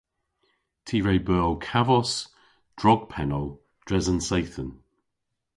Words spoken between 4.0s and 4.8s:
an seythen.